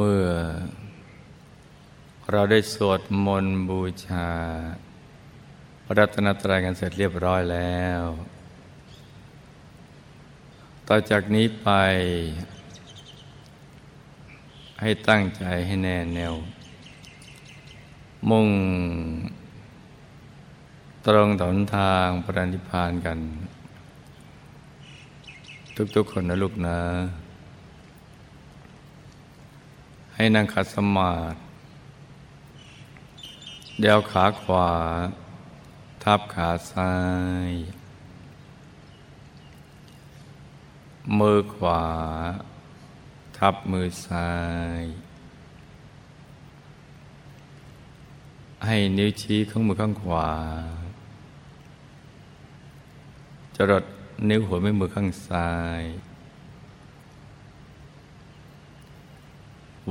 [0.00, 0.28] เมื่อ
[2.32, 4.30] เราได้สวดมนต์บูชา
[5.84, 8.02] พระรัตนตรัยกันเสร็จเรียบร้อยแล้ว
[10.88, 11.68] ต่อจากนี้ไป
[14.80, 16.34] ให้ตั้งใจให้แน่แนว
[18.30, 18.48] มุ่ง
[21.06, 23.18] ตรงถนทางปรินิพพานกัน
[25.94, 26.78] ทุกๆคนนะลูกนะ
[30.20, 31.38] ให้นั่งขัดสมาธิ
[33.80, 34.70] เดี๋ยวขาขวา
[36.02, 36.94] ทับขาซ้า
[37.48, 37.50] ย
[41.18, 41.82] มือขวา
[43.38, 44.30] ทับมือซ้า
[44.80, 44.82] ย
[48.66, 50.30] ให้นิ้วชี้ข้างมือข้างขวา
[53.56, 53.84] จรด
[54.28, 55.82] นิ้วหัวแม่มือข้างซ้าย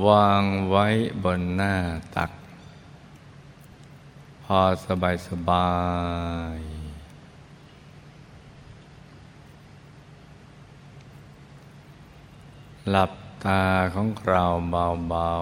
[0.06, 0.86] วางไว้
[1.22, 1.74] บนหน้า
[2.16, 2.30] ตัก
[4.44, 5.68] พอสบายสบา
[6.56, 6.58] ย
[12.90, 13.12] หลับ
[13.44, 13.62] ตา
[13.94, 14.44] ของเรา
[15.08, 15.32] เบา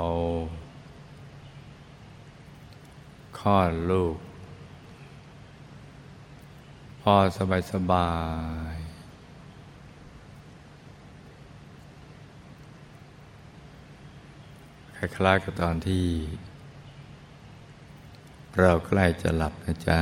[0.92, 4.16] ๆคลอดลูก
[7.00, 8.10] พอสบายสบา
[8.74, 8.76] ย
[15.16, 16.04] คล้ายๆกับตอนที่
[18.60, 19.98] เราใกล้จะหลับนะจ๊ะ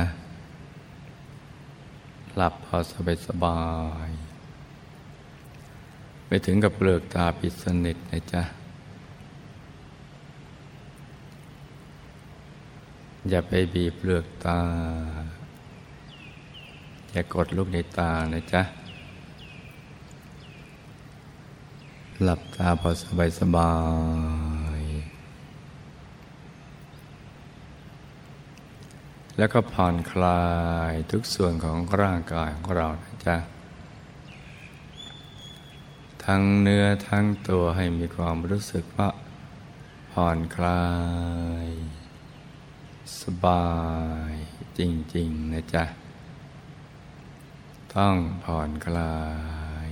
[2.35, 3.61] หลับพอสบายสบา
[4.07, 4.09] ย
[6.27, 8.43] ไม่ถึงกับเปลือกตาปิดสนิทนะจ๊ะ
[13.29, 14.59] อย่าไปบีบเปลือกตา
[17.11, 18.61] อย่ากดลูกในตานะจ๊ะ
[22.23, 23.71] หลับตาพอสบายสบา
[24.43, 24.44] ย
[29.37, 30.45] แล้วก็ผ่อนคลา
[30.89, 33.37] ยทุกส่วนของร่างกายของเรานะจ๊ะ
[36.25, 39.09] ทั้งเนื้อทั้งตัวให้มีความรู้สึกว่า
[40.11, 40.85] ผ่อนคลา
[41.65, 41.67] ย
[43.21, 43.69] สบา
[44.31, 44.33] ย
[44.77, 44.81] จ
[45.15, 45.85] ริง ๆ นะจ๊ะ
[47.95, 49.17] ต้องผ่อนคลา
[49.87, 49.89] ย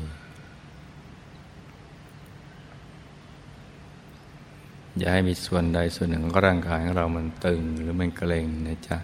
[4.98, 8.98] อย่าให้มีส่วนใดส่วนหนึ่งของร่างกายของเรามันตึงหรือมันเกร็งนะจ๊ะ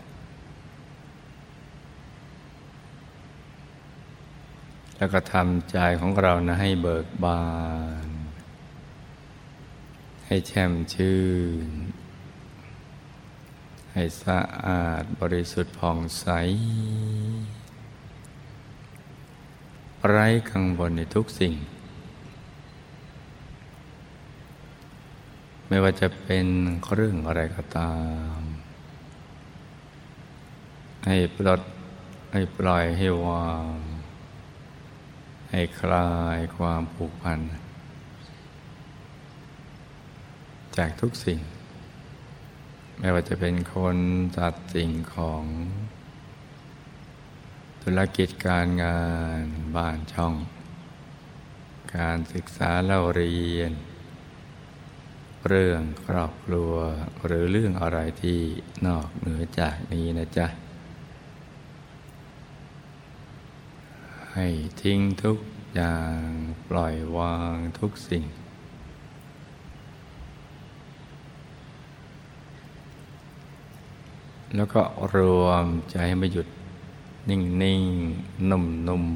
[4.99, 7.43] แล้วก็ทำใจของเรานะให้เบิกบา
[8.05, 8.07] น
[10.27, 11.21] ให้แช่มชื่
[11.67, 11.69] น
[13.93, 16.25] ให้สะอาดบริสุทธิ์ผ่องใส
[20.07, 21.53] ไร้กังวลในทุกสิ่ง
[25.67, 26.47] ไม่ว่าจะเป็น
[26.93, 27.93] เรื่องอะไรก็ตา
[28.37, 28.39] ม
[31.05, 31.61] ให้ปลด
[32.31, 33.88] ให้ปล่อยให้วาง
[35.49, 37.39] ให้คลายความผูกพัน
[40.77, 41.39] จากทุกสิ่ง
[42.99, 43.97] ไม่ว่าจะเป็นคน
[44.37, 45.43] จัดสิ่งของ
[47.83, 49.01] ธุรกิจการงา
[49.41, 49.43] น
[49.75, 50.35] บ้านช่อง
[51.95, 53.71] การศึกษาเล่าเรียน
[55.47, 56.73] เรื่องครอบครัว
[57.25, 58.39] หรือเรื่องอะไรที่
[58.87, 60.47] นอกเหนือจากนี้นะจ๊ะ
[64.41, 64.51] ให้
[64.81, 65.37] ทิ้งทุก
[65.75, 66.23] อย่าง
[66.67, 68.23] ปล่อยวางทุกสิ่ง
[74.55, 74.81] แล้วก็
[75.15, 76.47] รวมใจให้มาหยุด
[77.29, 77.39] นิ่
[77.81, 79.09] งๆนุ่มๆ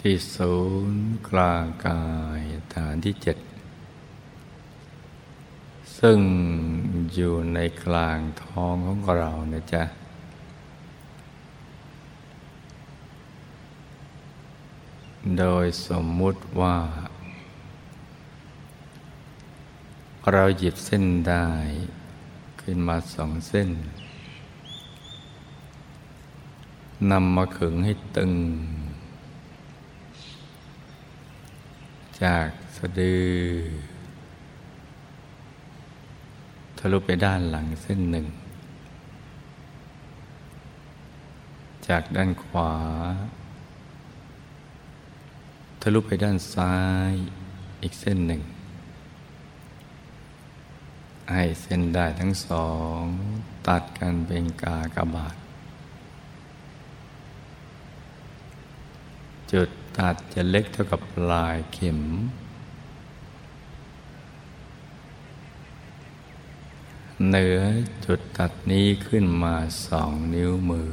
[0.00, 0.54] ที่ศู
[0.92, 2.02] นย์กลางกา
[2.40, 2.42] ย
[2.74, 3.36] ฐานที่เจ็ด
[5.98, 6.18] ซึ่ง
[7.14, 9.84] อยู่ในกลางท้องของเรานะจ๊ะ
[15.38, 16.76] โดยสมมุติว่า
[20.32, 21.46] เราหยิบเส้นได้
[22.60, 23.68] ขึ้นมาสองเส้น
[27.10, 28.32] นำมาขึงให้ตึง
[32.22, 33.30] จากสะดือ
[36.78, 38.26] ทะลุไปด้านหลังเส้นหนึ่ง
[41.88, 42.72] จากด้านขวา
[45.84, 46.76] ทะลุไปด้านซ้า
[47.10, 47.12] ย
[47.82, 48.42] อีกเส้นหนึ่ง
[51.32, 52.68] ให้เส้นได้ทั้งสอ
[52.98, 53.00] ง
[53.68, 55.36] ตัดกันเป็นกากบาท
[59.52, 59.68] จุด
[59.98, 62.00] ตัดจะเล็กเท่ากับปลายเข็ม
[67.28, 67.60] เหนือ
[68.04, 69.54] จุดตัดนี้ขึ้นมา
[69.86, 70.92] สองนิ้วมือ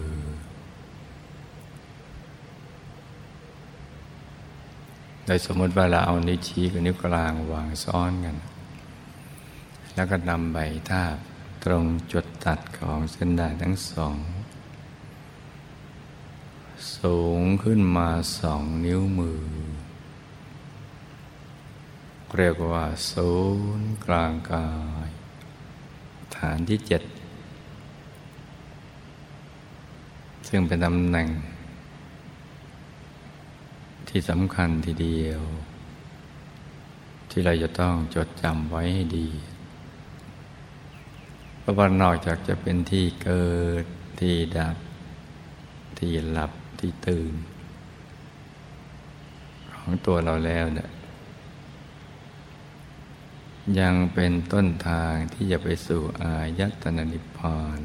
[5.19, 8.38] โดยสมมติว่าเราเอานิ้วชี้กับนิ้วกลางวางซ้อนกัน
[9.96, 10.58] แล้วก็นำใบ
[10.90, 11.16] ทาบ
[11.64, 14.18] ตรงจุดตัดของเส้นได้ทั้งสอง
[16.98, 18.10] สูงขึ้นมา
[18.40, 19.42] สองนิ้วมือ
[22.38, 23.32] เรียกว่าศู
[23.80, 24.68] นย์กลางกา
[25.08, 25.10] ย
[26.36, 27.04] ฐานที่เจ็ด
[30.48, 31.28] ซึ่งเป็นตำแหน่ง
[34.10, 35.42] ที่สำคัญทีเดียว
[37.30, 39.30] ที่เราจะต้องจดจำไว้ให้ดี
[41.60, 43.50] เพราะว่านอกจากจะเป็นที่เกิ
[43.82, 43.86] ด
[44.20, 44.76] ที่ดับ
[45.98, 47.34] ที่หลับที่ตื่น
[49.74, 50.90] ของตัวเราแล้วเนี่ย
[53.80, 57.80] ยังเป็นต้นทางที่จะไปสู่อายตนะนิพพาน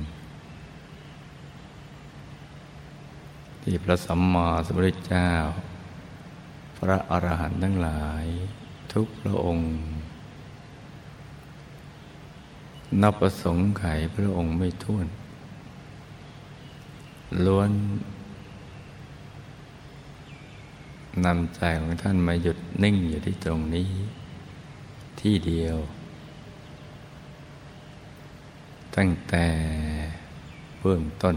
[3.63, 5.31] ที่พระสัมมาสัมพุทธเจ้า
[6.89, 8.27] ระอรหันต์ทั้งหลาย
[8.93, 9.69] ทุกพระองค์
[13.03, 13.85] นับประสงค์ไข
[14.17, 15.07] พระองค์ไม่ท้วน
[17.45, 17.71] ล้วน
[21.25, 23.91] นำใจของท่านมาหยุดนิ่งอยู่ที่ตรงนี้
[25.21, 25.77] ที่เดียว
[28.97, 29.47] ตั้งแต่
[30.81, 31.37] เบื้องต้น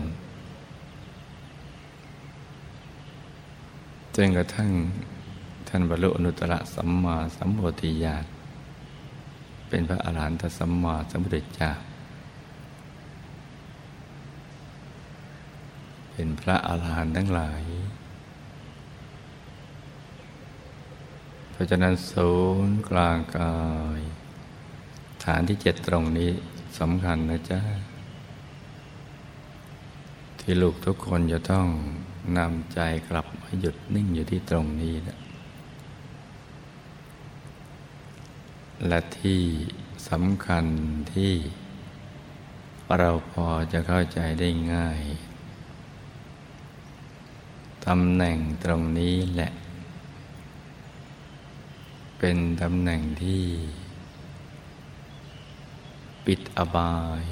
[4.15, 4.71] จนกระทั่ง
[5.67, 8.25] ท่านบรรลุอนุตตรสัมมาสัมโพธิญาณ
[9.69, 11.71] เป็นพระอรหันตสัมมาสัมพุทธเจ้า
[16.11, 17.63] เป็นพระอรหันต์ทั้งหลาย
[21.51, 22.31] เพราะฉะนั้นศู
[22.67, 23.55] นย์กลางกา
[23.97, 24.01] ย
[25.23, 26.31] ฐานที่เจ็ดตรงนี้
[26.79, 27.61] สำคัญนะจ๊ะ
[30.39, 31.67] ที่ลูกทุกคนจะต้อง
[32.37, 32.79] นำใจ
[33.09, 35.17] กลับมาหยุดนิ่งอยู่ที่ตรงนี้นะ
[38.85, 39.41] และที่
[40.09, 40.65] สำคัญ
[41.13, 41.33] ที่
[42.97, 45.01] เราพอจะเข้าใจได้ง่าย
[47.85, 49.51] ตำแหน่งตรงนี้แหละ
[52.19, 53.44] เป็นตำแหน่งที่
[56.25, 57.24] ปิดอบาย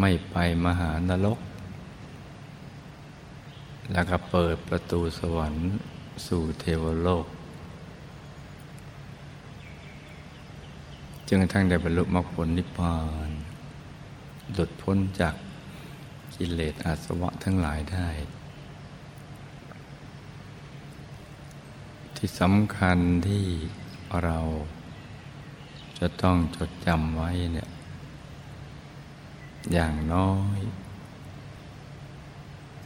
[0.00, 0.36] ไม่ไป
[0.66, 1.38] มหานรก
[3.92, 5.66] แล้วก็เปิดประตูสวรรค์
[6.26, 7.26] สู่เทวโลก
[11.32, 12.98] จึงทั้งได้บรรลุมรรคผลนิพพา
[13.28, 13.30] น
[14.52, 15.34] หลุดพ้นจาก
[16.34, 18.08] กิเลสอาสวะทั้งหลายได้
[22.16, 23.44] ที่สำคัญที่
[24.24, 24.38] เรา
[25.98, 27.68] จะต้องจดจำไว้เนี่ย
[29.72, 30.58] อย่างน้อย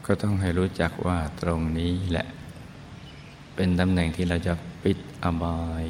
[0.06, 2.26] ก็ต้องให้รู้จักว่าตรงนี้แหละ
[3.54, 5.84] เป็นตำแหน่งที่เราจะปิดอบาย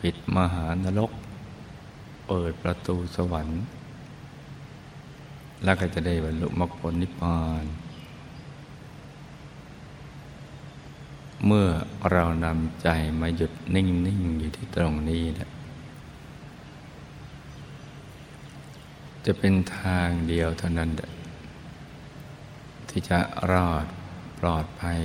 [0.00, 1.10] ปิดมหานรก
[2.26, 3.62] เปิดประตูสวรรค์
[5.64, 7.64] แล้วก็จะได้บรรลุมรรคผลนิพพาน
[11.46, 11.68] เมื่อ
[12.12, 12.88] เรานำใจ
[13.20, 13.84] มาหยุดนิ่
[14.18, 15.50] ง ๆ อยู่ที่ตรงนี้นะ
[19.24, 20.90] จะเป็นทางเดียวเท่านั้น
[22.88, 23.18] ที่จะ
[23.52, 23.86] รอด
[24.40, 25.02] ปลอดภัย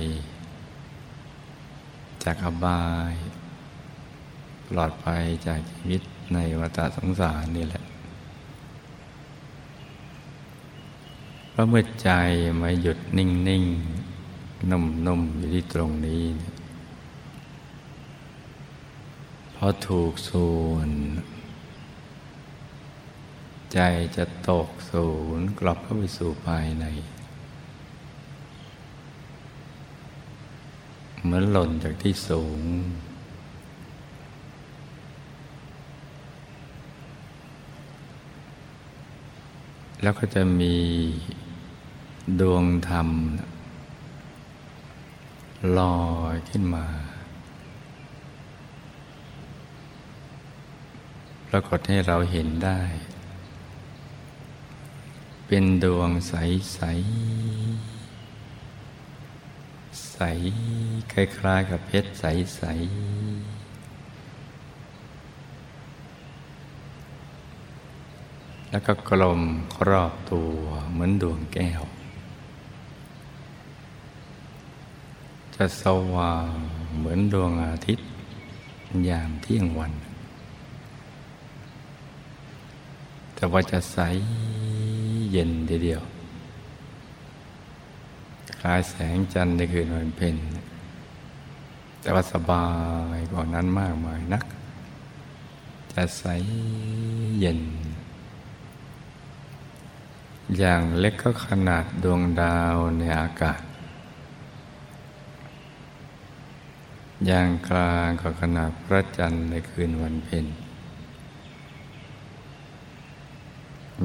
[2.24, 3.14] จากอบาย
[4.68, 6.02] ปลอดภัยจากชีวิต
[6.34, 7.82] ในวัฏสงสารนี่แหละ
[11.50, 12.10] เพราะเมื่อใจ
[12.60, 16.24] มาหยุดนิ่งๆนุ่มๆอยู่ที่ตรงนี้
[19.54, 20.90] พอถูกส่วน
[23.72, 23.78] ใจ
[24.16, 26.84] จะตกศูนย์กลับเข้าไปสู่ภายใน
[31.22, 32.60] เหมือนหล่นจากที่สูง
[40.04, 40.76] แล้วก็จะมี
[42.40, 43.08] ดวงธรรม
[45.78, 46.00] ลอ
[46.34, 46.86] ยขึ้นมา
[51.48, 52.80] ปรากฏให้เราเห็นได้
[55.46, 56.34] เป็นดวงใส
[56.74, 56.80] ใส
[60.12, 60.18] ใส
[61.12, 62.24] คล้ายๆกับเพชรใส
[62.56, 62.62] ใส
[68.74, 69.42] แล้วก็กลม
[69.76, 70.54] ครอบตัว
[70.92, 71.82] เหมือนดวงแก้ว
[75.54, 76.54] จะสว่าง
[76.96, 78.06] เหมือนดวงอาทิตย์
[79.08, 79.92] ยามเที่ยงวัน
[83.34, 83.98] แต่ว่าจะใส
[85.30, 86.02] เย็นทีเดียว
[88.60, 90.36] คล้ายแสงจันทร์ในคืนวันเพ็ญ
[92.00, 92.66] แต่ว่าสบา
[93.16, 94.44] ยกว่านั้นมากมายนัก
[95.92, 96.24] จะใส
[97.40, 97.60] เย็น
[100.58, 103.60] อย่างเล็กก็ขนาดดวงดาวในอากาศ
[107.26, 110.46] อย่างกลางก็ขนาดพระจันทร์ในคืนวันเพ็ญ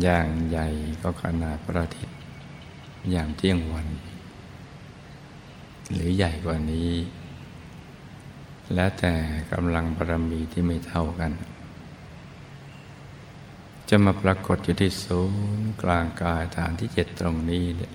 [0.01, 0.67] อย่างใหญ่
[1.01, 2.17] ก็ขนาดพระอาทิตย์
[3.11, 3.87] อย่างเที่ยงวัน
[5.93, 6.91] หรือใหญ่กว่านี้
[8.73, 9.13] แล้วแต่
[9.51, 11.31] กำลังบารมีที่ไม่เท่ากัน
[13.89, 15.21] จะมาปรากฏอยู่ที่ศู
[15.57, 17.93] นย์กลางกายฐานที่เจ็ดตรงนี้เนี่ย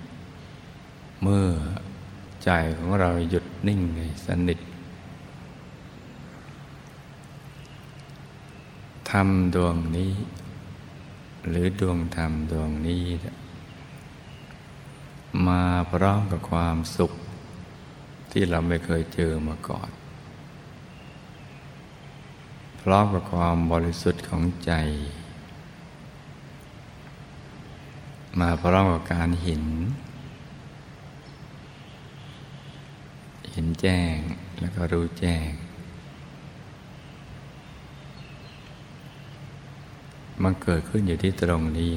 [1.22, 1.48] เมื่อ
[2.44, 4.58] ใจของเราหยุดนิ่งในสนิท
[9.10, 10.12] ธรรมดวงนี้
[11.48, 13.04] หรือดวงธรรมดวงนี้
[15.46, 17.12] มาพร้อมกับความสุข
[18.30, 19.90] ที่เราไม่เคยเจอมาก่อน
[22.80, 24.72] พร้อมกับความบริสุทธิ์ของใจ
[28.40, 29.64] มาพร้อมกับการเห็น
[33.52, 34.14] เห็นแจ้ง
[34.60, 35.48] แล้วก็รู้แจ้ง
[40.42, 41.92] มันเกิดขึ้นอยู่ที่ตรงนี้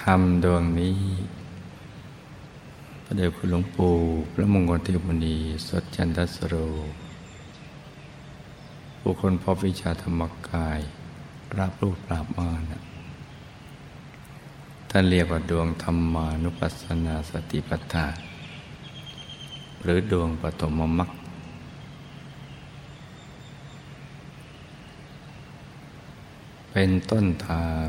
[0.00, 0.98] ทำดวงนี้
[3.04, 3.94] พระเดชคุณหลวงปู่
[4.32, 5.36] พระมงคลเทพนี
[5.68, 6.54] สดจันทสโร
[9.02, 10.80] บุคคลพบวิชาธรรมกาย
[11.58, 12.87] รับรูปปราบมาร
[14.92, 18.16] ท่านเรียกว่าดวงธรรมานุปัสสนาสติปัฏฐาน
[19.82, 21.10] หรือดวงปฐมมรรค
[26.70, 27.86] เป็นต้นทาง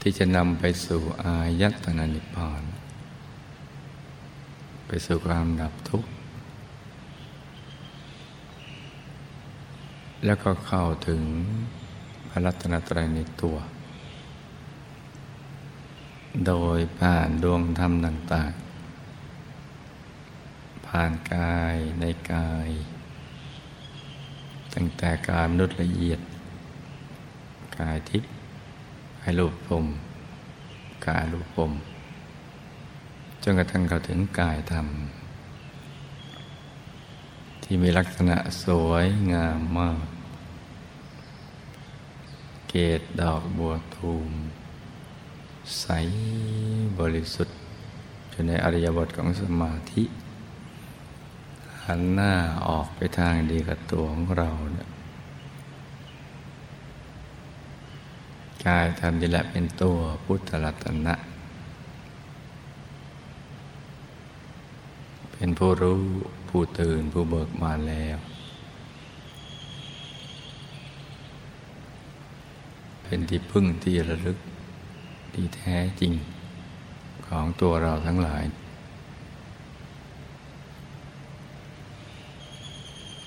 [0.00, 2.62] ที่จะนำไปสู่อายตนะนิพพาน
[4.86, 6.10] ไปสู่ความดับทุกข์
[10.24, 11.22] แล้วก็เข้าถึง
[12.28, 13.56] พระรัตนตรัยในตัว
[16.46, 22.68] โดยผ่านดวงธรรมต่างๆ ผ่านกายในกาย
[24.74, 26.20] ตั้งแต่กายมนุษย์ละเอียด
[27.78, 28.30] กายทิพย์
[29.18, 29.86] กายรูปพรม
[31.06, 31.72] กายรูปพรม
[33.42, 34.86] จนกระทั่งเข้าถึงกายธรรม
[37.62, 40.06] ที่มีลักษณะสวยงามมาก
[42.68, 44.30] เกตดอกบัวตูม
[45.78, 45.86] ใส
[46.98, 47.56] บริสุทธิ์
[48.30, 50.04] อยู่ในอริยบทของสมาธิ
[51.86, 52.32] หันหน้า
[52.68, 54.88] ออกไปทางดีกับตัวของเราเนี่ย
[58.64, 61.14] กายธรรมนี่แหละเป็นตัวพุทธรัตนะ
[65.32, 66.02] เป็นผู้รู้
[66.48, 68.18] ผู้ตื่นผู้เบิกบานแล้ว
[73.02, 74.38] เป็นที่พึ่งที่ระลึก
[75.34, 76.12] ที่แท้จริง
[77.26, 78.44] ของตัวเราทั้งหลาย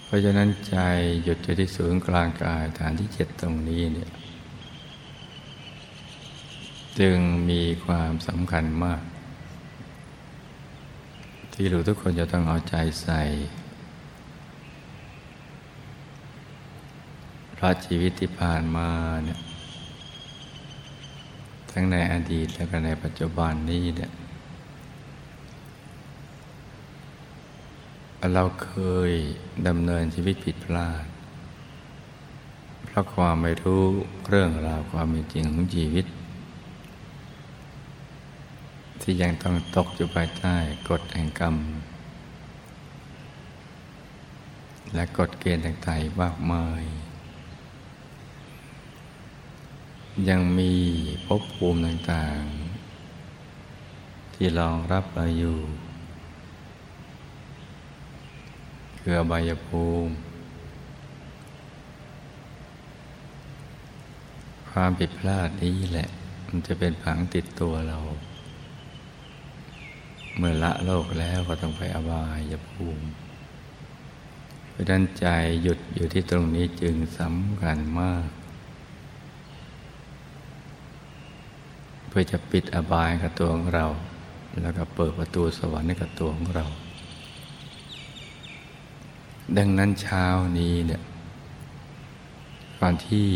[0.05, 0.77] เพราะฉะนั้นใจ
[1.23, 4.11] หยุดอยู่ที่ศูนย์กลางกายฐานที่เจ็ดตรงนี้เนี่ย
[6.99, 7.17] จึง
[7.49, 9.01] มีความสำคัญมาก
[11.53, 13.21] ที่เรู้ทุกคนจะต้องเอาใจใส่
[17.53, 18.89] เพราะชีวิตที่ผ่านมา
[19.23, 19.39] เนี่ย
[21.77, 24.11] ทั้งในอดีตและก็ในปัจจุบันนี้เนี่ย
[28.33, 28.73] เราเค
[29.09, 29.11] ย
[29.67, 31.05] ดำเนินชีวิตผิดพลาด
[32.85, 33.83] เพราะความไม่รู้
[34.27, 36.05] เรื่องราวความเป็นจริงของชีวิต
[39.01, 40.55] ที่ยังต้องตกอยู่ภายใต้
[40.89, 41.55] กฎแห่งกรรม
[44.93, 46.83] และกฎเกณฑ์ต่างๆมากมาย
[50.29, 50.71] ยังมี
[51.25, 55.57] ภพภูมิต่างๆ ที่รองรับเราอยู่
[58.99, 60.11] คืออบายภูมิ
[64.71, 66.07] ความผิดพลาดนี้แหละ
[66.47, 67.99] มันจะเป็นผังติดตัวเรา
[70.37, 73.05] เมื่อละโลกแล้วก็ต้องไปอบายภูมิ
[74.69, 75.25] เพราะนั้นใจ
[75.63, 78.27] หยุดอยู่ที่ตรงนี้จึงสำคัญมาก
[82.17, 83.85] พื่อจะปิดอบายกับตัวของเรา
[84.61, 86.65] แล้วก็เปิดประตูสวรรค์ให้กับตัวของเรา
[89.57, 90.25] ดังนั้นเช้า
[90.57, 91.01] นี้เนี่ย
[92.79, 93.27] ก่อนที่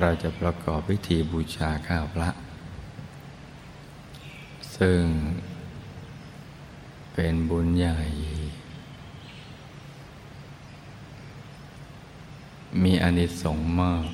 [0.00, 2.30] เราจะประกอบพิธีบูชาข้าวพระ
[4.76, 5.02] ซึ่ง
[7.12, 7.98] เป็นบุญใหญ่
[12.82, 14.04] มีอานิสงส์มาก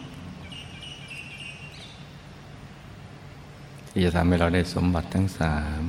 [3.90, 5.82] ที่จะทำให้เราได้สมบัติทั้งสาม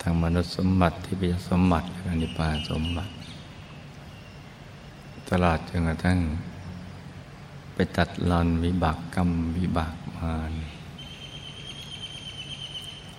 [0.00, 3.12] ทางมนุษย์สมบัติที่เป็นสมบัติและนิพพานสมบัติ
[5.30, 6.18] ตลอดจนกระทั่ง
[7.74, 10.52] ไปตัดลอนวิบากกรรมวิบากมาร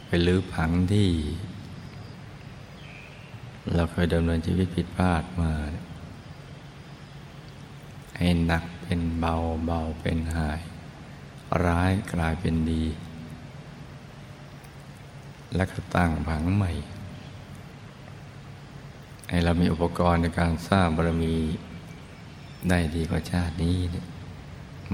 [0.06, 1.10] ไปลื้อผังที่
[3.76, 5.52] เราเคยดำเนินชีวิตผิดพลาดมา
[8.18, 9.34] ให้หนักเป็นเบา
[9.66, 10.62] เบาเป็นหาย
[11.66, 12.84] ร้ายกลายเป็นดี
[15.56, 16.72] และก็ตั้งผังใหม่
[19.30, 21.34] ให้เรามีอุปกรณ์ในการสร้างบารมี
[22.70, 23.96] ได้ดีกว่าชาตินี้น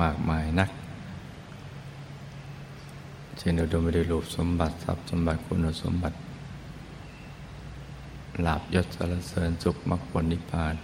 [0.01, 0.69] มากมายนัก
[3.37, 6.17] เช่นอุดมไปด้วยรูปสมบัติทรัพย์สมบัติคุณสมบัติ
[8.45, 10.75] ลาบยศสารเสริญสุขมรรคผลนิพพาน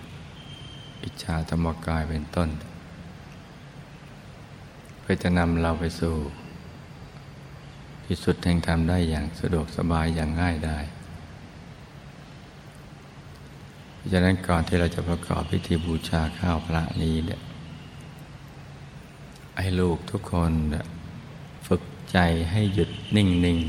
[1.03, 2.49] อิจฉาธรรมกายเป็นต้น
[5.09, 6.15] เพื่อจะนำเราไปสู่
[8.05, 10.79] ที่สุดแห่งธรรมได้อย่างสะดวกสบายอย่างง่ายได้
[13.95, 17.41] เพราะฉะนั้นก่อนที่เราจะประกอบพิธีบูชาข้าวพระนี้เนี่ย
[19.59, 20.51] ให้ลูกทุกคน
[21.67, 22.17] ฝึกใจ
[22.51, 23.59] ให้หยุดนิ่งนิ่ง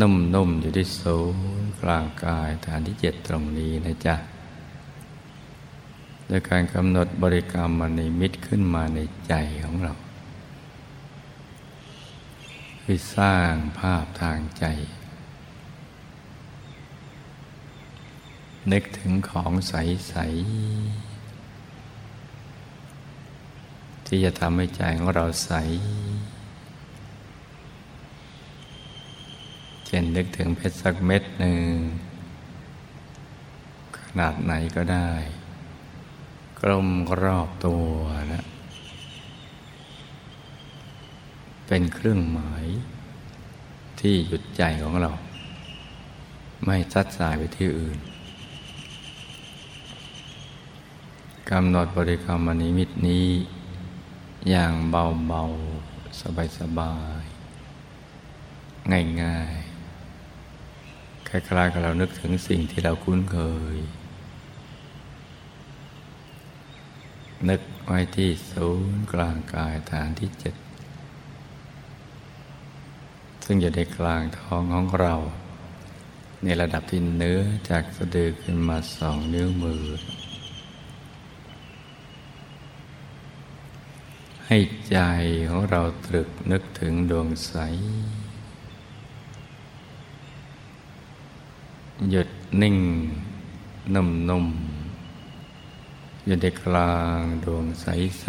[0.00, 4.16] นุ่มนุ่มอยู่ที่ศูนย์กลางกายฐานที่เจ็ดตรงนี้นะจ๊ะ
[6.26, 9.94] โดยการกำหนดบริกรรมมันในมิตขึ้นมาในใจของเรา
[12.82, 14.64] ให้สร้างภาพทางใจ
[18.72, 20.14] นึกถึงของใส
[23.32, 25.52] ๆ ที่จะทำให้ใจของเราใส
[29.86, 31.62] เช่นนึกถึงเพชรสักเม็ดหนึ่ง
[33.98, 35.10] ขนาดไหนก็ได้
[36.66, 36.90] กลม
[37.22, 37.86] รอบตัว
[38.32, 38.44] นะ
[41.66, 42.64] เป็นเครื่องหมาย
[44.00, 45.10] ที่หยุดใจของเรา
[46.64, 47.98] ไม่ซัดสายไปที่อื่น
[51.50, 53.26] กำหนดบริกรรมนิมิตนี้
[54.50, 56.20] อย่างเบาๆ
[56.58, 63.38] สบายๆ ง่ายๆ คล้ายๆกับเรานึกถึงสิ่งที่เราคุ้นเค
[63.74, 63.78] ย
[67.48, 70.54] นึกไว้ที่ศูนย์กลางกายฐานที่เจ็ด
[73.44, 75.14] ซึ่งอยู่ในกลางท้องของเรา
[76.42, 79.84] ในระดับที่เนื้อจากสะดือขึ้นมาสองนิ้วมือ
[84.46, 84.58] ให้
[84.90, 84.98] ใจ
[85.50, 87.54] ของเราตรึกนึกถึงดวงใส
[92.10, 92.28] หยุด
[92.62, 92.76] นิ่ง
[93.94, 94.46] นุ่มนม
[96.24, 97.86] อยู่ในกลางดวงใส
[98.20, 98.26] ใส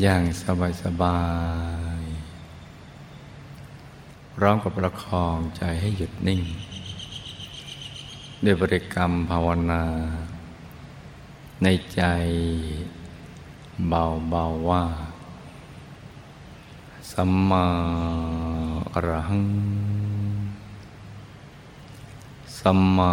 [0.00, 1.20] อย่างสบาย สบา
[2.00, 2.02] ย
[4.42, 6.42] ร้อมกับประคองใจให้หยุดนิ่ง
[8.44, 9.82] ด้วยบริกรรมภาวนา
[11.62, 12.02] ในใจ
[13.88, 14.84] เบาเบาว่า
[17.12, 17.66] สัมมา
[18.92, 19.46] อรหัง
[22.58, 23.12] สัมมา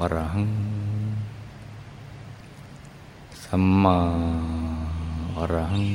[0.00, 0.50] อรหัง
[3.44, 3.98] สัมมา
[5.36, 5.86] อรหัง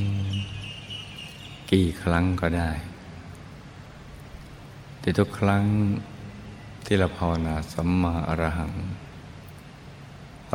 [1.72, 2.72] กี่ครั้งก็ได้
[5.00, 5.64] แต่ทุกครั้ง
[6.86, 8.74] ที่เราภาวนาสัมมาอรหัง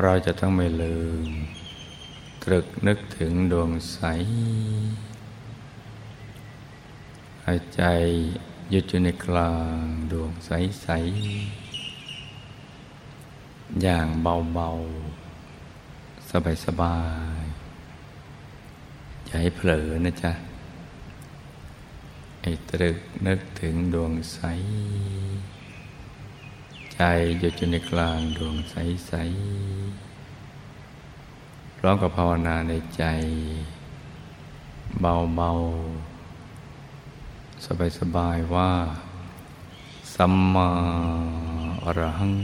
[0.03, 1.29] เราจะต้องไม่ลืม
[2.43, 4.01] ตรึกนึกถึงดวงใส
[7.45, 7.83] หายใจ
[8.71, 9.81] หยุดอยู่ในกลาง
[10.13, 10.51] ดวงใส
[10.83, 10.89] ใส
[13.83, 16.31] อย่างเบาๆ
[16.65, 16.99] สบา
[17.41, 20.33] ยๆ อย่าให้เผลอนะจ๊ะ
[22.43, 24.39] ให้ตรึกนึกถึงดวงใส
[26.95, 27.01] ใจ
[27.39, 29.13] หยุดอยู่ในกลางดวงใส
[30.13, 33.05] ๆ พร้อมกับภาวนาในใจ
[35.01, 38.71] เบาๆ สบายๆ ว่า
[40.15, 40.69] สัมมา
[41.85, 42.35] อรหัง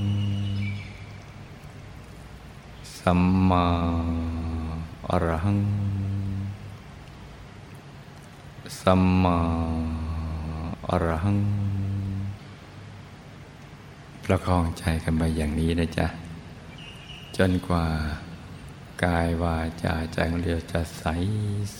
[3.07, 3.67] สัมมา
[5.09, 5.61] อรหัง
[8.81, 9.37] สัมมา
[10.89, 11.39] อรหัง
[14.25, 16.07] ประคองใจกันไปอย่างนี้นะจ๊ะ
[17.37, 17.87] จนกว่า
[19.05, 21.05] กายวาจาใจของเราจะใส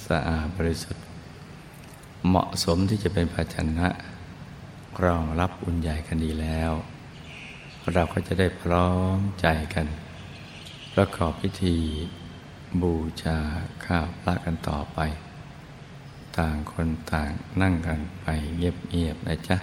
[0.07, 1.05] สะอาดบริสุทธิ์
[2.27, 3.89] เหมาะสมที่จะเป็นภาชนะ
[5.05, 6.73] รองรับอุ่นใหญ่กันดีแล้ว
[7.93, 9.87] เราก็จะได้พร้อมใจกัน
[10.97, 11.77] ประกอบพิธี
[12.83, 13.39] บูชา
[13.85, 14.99] ข้าวพระกันต่อไป
[16.39, 18.27] ต่างคนต่างนั่งกันไป
[18.57, 19.57] เงียบๆนะจ๊ะ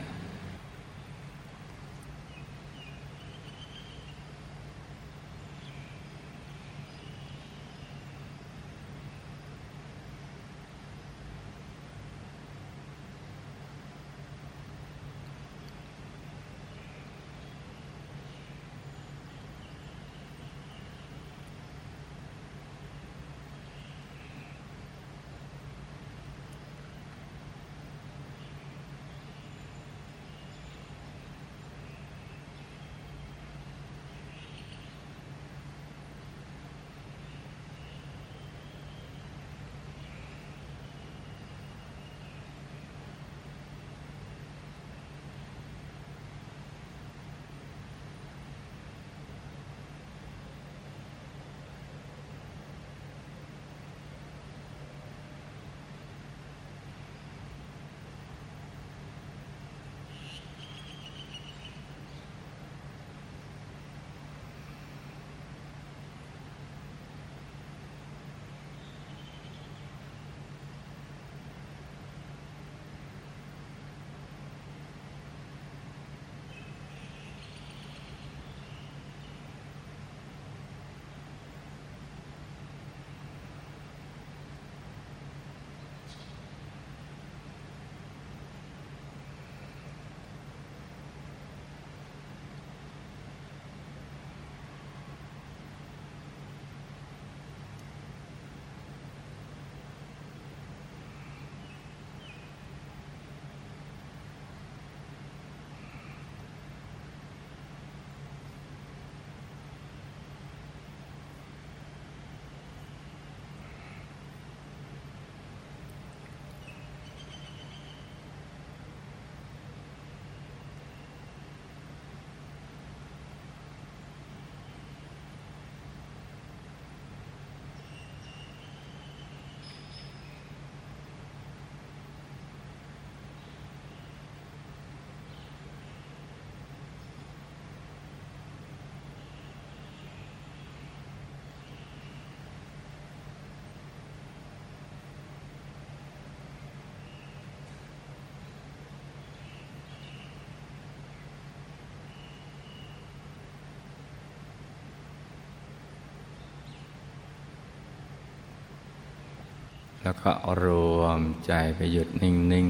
[160.10, 160.32] แล้วก็
[160.64, 160.66] ร
[161.00, 162.34] วมใจไปหยุดนิ่
[162.66, 162.68] ง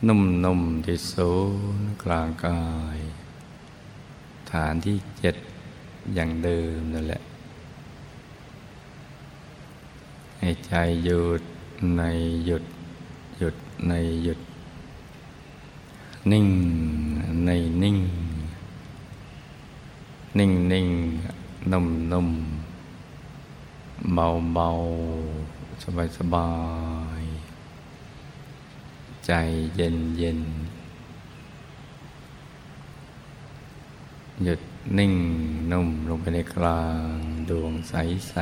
[0.00, 1.32] ๆ นุ่ม ๆ ที่ศู
[1.78, 2.62] นย์กลางกา
[2.96, 2.98] ย
[4.50, 5.36] ฐานที่เจ็ด
[6.14, 7.22] อย่างเดิมนั่นแหละ
[10.40, 10.72] ให้ใจ
[11.04, 11.42] หยุด
[11.96, 12.02] ใน
[12.46, 12.64] หยุด
[13.38, 13.56] หยุด
[13.88, 13.92] ใน
[14.24, 14.40] หยุด
[16.32, 16.48] นิ่ง
[17.44, 17.50] ใน
[17.82, 17.98] นิ่ง
[20.38, 20.88] นิ่งนิ่ง
[21.72, 22.28] นุ่มนุ่ม
[24.14, 24.68] เบาเบา
[25.82, 26.50] สบายสบา
[27.20, 27.22] ย
[29.26, 29.32] ใจ
[29.74, 30.40] เย็นเย็น
[34.44, 34.60] หยุด
[34.98, 35.14] นิ่ง
[35.70, 37.16] นุ่มลงไปในกลาง
[37.48, 37.94] ดวงใส
[38.28, 38.34] ใส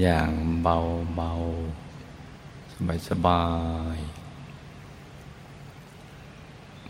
[0.00, 0.30] อย่าง
[0.62, 0.76] เบา
[1.16, 1.30] เบา
[2.72, 3.44] สบายสบา
[3.96, 3.98] ย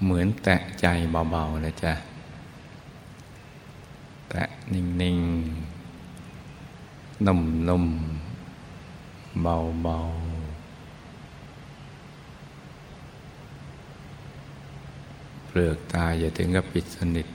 [0.02, 0.86] เหมือนแตะใจ
[1.32, 1.94] เบาๆนะจ๊ะ
[4.28, 4.84] แตะนิ่
[5.16, 10.08] งๆ นุ่มๆ เบาๆ
[15.46, 17.26] เปลือกตาอย่าถึงกับปิดสนิท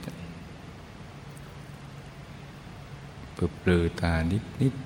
[3.36, 4.84] ปลือปลือตานิดๆ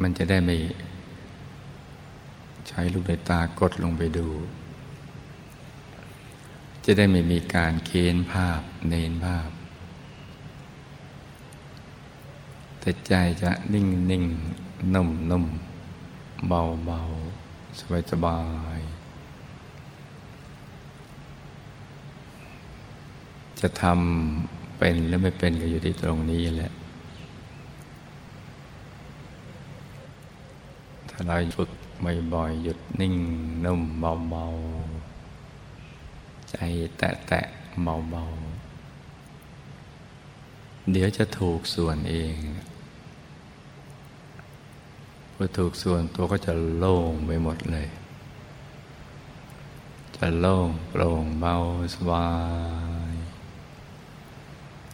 [0.00, 0.56] มันจะได้ไม่
[2.68, 4.26] ใช้ลูกในตากดลงไปดู
[6.92, 9.50] จะได้ไม่มีการเค้นภาพเน้นภาพ
[12.80, 14.24] แต่ใจจะนิ่งนิ่ง
[14.94, 15.44] นุ่มนุ่ม
[16.48, 17.00] เบาเบา
[17.78, 18.40] สบายสบา
[18.78, 18.80] ย
[23.60, 26.72] จะทำเป็นหรือไม่เป็นก็อยู่ที่ตรงนี้แหละ
[31.10, 31.70] ถ้าเราฝึก
[32.34, 33.14] บ่อยๆหยุดนิ่ง
[33.64, 33.80] นุ่ม
[34.30, 34.89] เบาๆ
[36.50, 36.56] ใจ
[36.98, 37.44] แตะแตะ
[37.82, 42.34] เบาๆเดี๋ยวจะถูกส่วนเอง
[45.34, 47.88] พอถูกส่วนตัวก็จะโล่งไปหมดเลย
[50.16, 51.54] จะโล่งโปร่งเบา
[51.94, 52.28] สบา
[53.12, 53.14] ย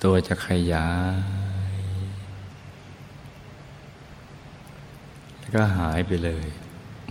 [0.03, 0.89] ตัวจะขยา
[1.75, 1.77] ย
[5.39, 6.47] แล้วก็หายไปเลย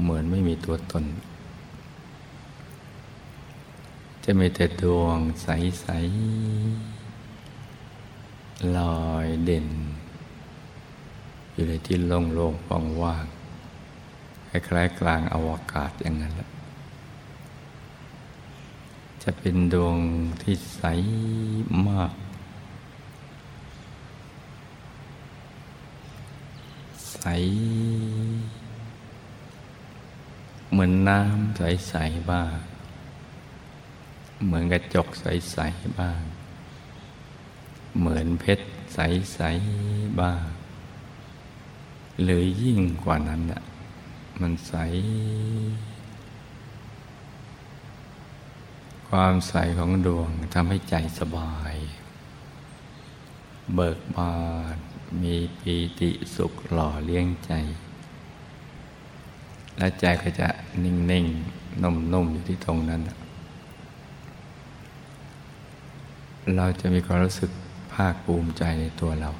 [0.01, 1.03] เหมือนไม่มีตัวตน
[4.27, 5.47] จะมีแต่ดวงใส
[7.91, 9.67] ๆ ลอยเด่น
[11.51, 16.49] อยู่ในที่โล่งๆว่างๆคล้ายๆกลางอวกาศอย่างนั้นแหละ
[19.23, 19.97] จะเป็นดวง
[20.41, 20.81] ที่ใส
[21.87, 22.13] มาก
[27.11, 27.25] ใส
[30.71, 32.74] เหมือนน้ำใส ๆ บ้าง
[34.43, 36.21] เหมือนกระจกใส ๆ บ้าง
[37.97, 39.39] เหมือนเพชรใส
[39.79, 40.43] ๆ บ้าง
[42.21, 43.63] หรือยิ่งกว่านั้นอะ
[44.41, 44.73] มันใส
[49.09, 51.75] ความใสของดวงทำให้ใจสบาย
[53.73, 54.33] เบิกบา
[54.73, 54.77] น
[55.21, 57.51] มีปีติสุขหล่อเลี้ยงใจ
[59.77, 60.47] และใจก็จะ
[60.83, 63.01] นิ่ง ๆ นุ่ม ๆ อยู่ที่ตรงนั้น
[66.53, 67.51] เราจะมีความรู้สึก
[67.93, 69.31] ภาคภูมิใจในตัวเรา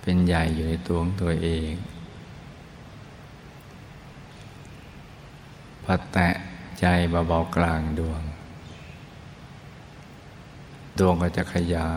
[0.00, 1.72] เป็นใหญ่อยู่ในตัวของตัวเอง
[5.84, 6.28] พอแตะ
[6.80, 8.22] ใจเบาๆกลางดวง
[10.98, 11.90] ดวงก็จะขยา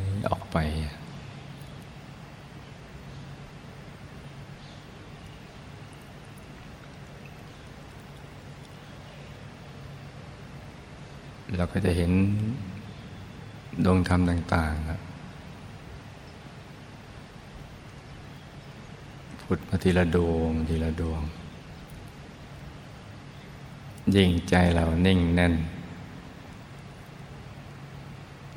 [0.00, 0.56] ยออกไป
[11.56, 12.12] เราก็จะเห็น
[13.84, 14.88] ดวงธรรมต่างๆ
[19.42, 21.20] ผุดมาทีละดวงทีละดวง
[24.14, 25.54] ยิ่งใจเรานิ่งแน่น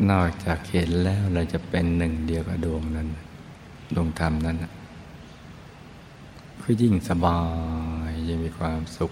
[0.10, 3.08] นอกจากเห็นแล้วเราจะเป็นหนึ่งเดียวกับดวงนั้น
[3.96, 4.58] ดวงธรรมนั้น
[6.62, 7.40] ก็ยิ่งสบา
[8.10, 9.12] ยยิ่งมีความสุข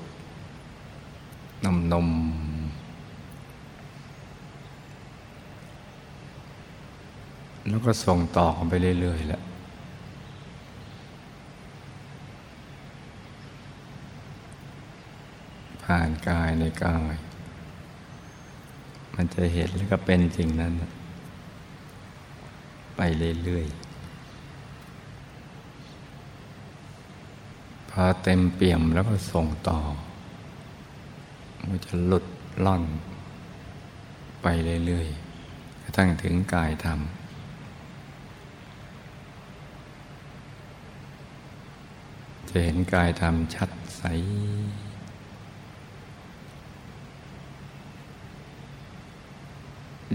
[1.63, 2.09] นมนม
[7.69, 9.41] แล้วก็ส่งต่อไปเรื่อยๆแหละ
[15.83, 17.15] ผ่านกายในกาย
[19.15, 20.73] มันจะเห็นแล้วก็เป็นสิ่งนั้น
[22.95, 23.01] ไป
[23.43, 23.89] เรื่อยๆ
[27.89, 29.79] พอเต็มเปี่ยมแล้วก็ส่งต่อ
[31.67, 32.25] มันจะหลุด
[32.65, 32.83] ล่อน
[34.41, 34.47] ไป
[34.85, 36.99] เรื่อยๆกระทั่งถึงกายธรรม
[42.49, 44.03] จะเห็นกายธรรมชัดใส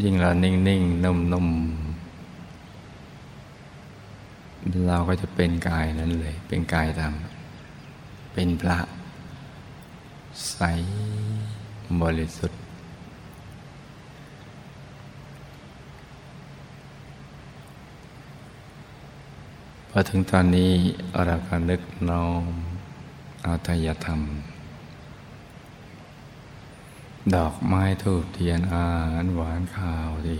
[0.02, 2.04] ยิ่งเรานิ่งๆนุ่มๆ
[4.86, 7.12] เราก็จะเป็นกายนั้นเลย เป็นกายธรรม
[8.32, 8.78] เป็นพระ
[10.52, 10.60] ใส
[12.02, 12.63] บริสุทธิ์
[19.96, 20.72] พอถึงตอนนี้
[21.26, 22.44] เราก็นึกน้อม
[23.42, 24.20] เอาทายธรรม
[27.34, 30.38] ดอกไม้ทูบเทียนอาหารหวานข้าวดี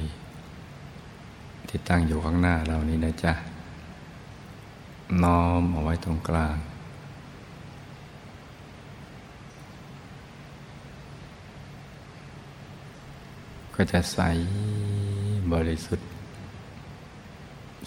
[1.68, 3.32] ที่ตั้งอยู่ข้างหน้าเรานี้นะจ๊ะ
[5.22, 6.56] น้อมเอาไว้ตรงกลาง
[13.74, 14.18] ก็จะใส
[15.52, 16.08] บริสุทธิ์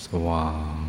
[0.05, 0.86] สว่าง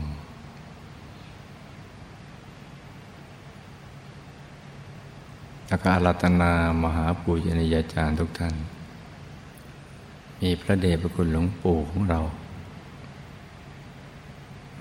[5.69, 6.53] แล้วก็อารัตนา
[6.83, 7.39] มหาปุญ
[7.75, 8.55] ญาจารย์ทุกท่าน
[10.41, 12.21] มีพระเดชพระคุณหลวงปู่ของเรา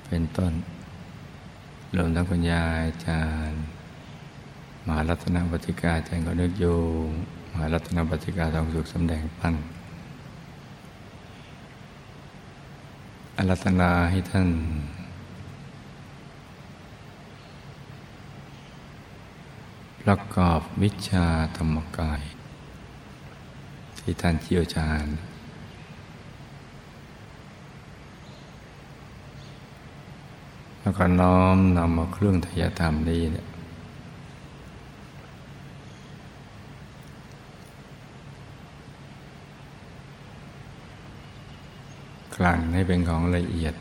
[0.08, 0.54] เป็นต้น
[1.95, 3.62] รวมทั้งคุณยายอาจารย์
[4.86, 6.78] มหารัตนปฏิกาอาจารย์ก็นึกอยู่
[7.52, 9.56] มหารัตนปฏิกาทองสุขสำแดงปั้น
[13.38, 14.50] อารัตนาให้ท่าน
[20.12, 22.22] ประกอบวิชาธรรมกาย
[24.00, 25.06] ที่ท่านเชี่ยวชาญ
[30.82, 33.48] แล้วก็น้อมนำมาเครื่องทยธรรมนี้เนี่ย
[42.36, 43.74] กลั่นให้เป็นของละเอียด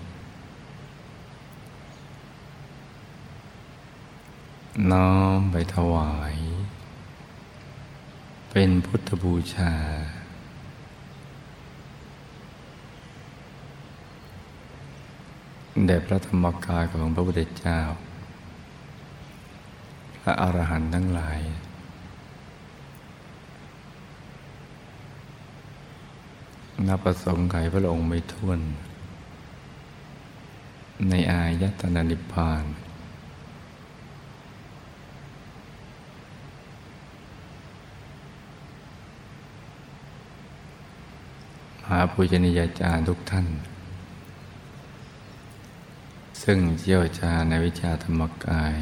[4.93, 6.37] น้อมไปถวาย
[8.51, 9.73] เป็นพุทธบูชา
[15.87, 17.81] แด่พระธรรมกายของพระพุทธเจ้า
[20.21, 21.41] พระอรหันต์ทั้งหลาย
[26.87, 28.61] นับประสงค์ไขพระองค์ไม่ท้วน
[31.09, 32.65] ในอายตนะนิพพาน
[41.91, 43.47] หาภูชนียาจารย์ทุกท่าน
[46.43, 48.79] ซึ่งเชี่ยวชาญในวิชาธรรมกาย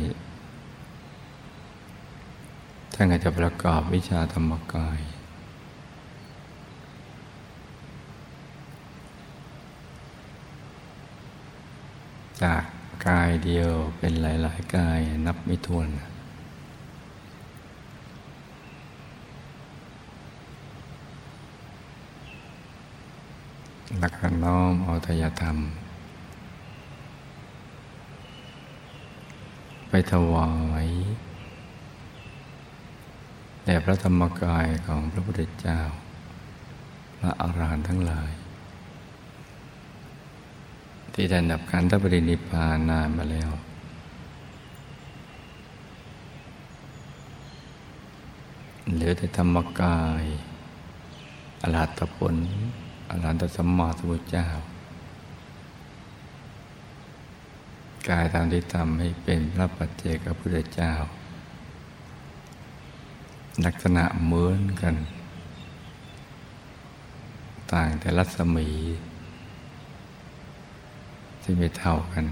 [2.95, 5.01] ท่านก็จะประกอบวิชาธรรมกาย
[12.43, 12.63] จาก
[13.07, 15.89] กายเดียวเป็นหลาย ๆ กายนับไม่ถ้วน
[24.01, 25.57] หลักน้อมเอาทยธรรม
[29.89, 30.51] ไปถวา
[30.85, 30.87] ย
[33.65, 35.81] แด่พระธรรมกายของพระพุทธเจ้า
[37.19, 38.31] พระอรหันต์ทั้งหลาย
[41.13, 43.51] ที่ได้ดับการทับรินิพพานนานมาแล้ว
[48.95, 50.25] เหลือแต่ธรรมกาย
[51.63, 52.37] อรหัตผล
[53.23, 54.47] รหันตสัมมาสัมพุทธเจ้า
[58.09, 60.93] กายตามที่ทำให้เป็นพระปัจเจกพุทธเจ้า
[63.65, 64.95] ลักษณะเหมือนกัน
[67.73, 68.69] ต่างแต่รัศมี
[71.43, 72.25] ที่ไม่เท่ากัน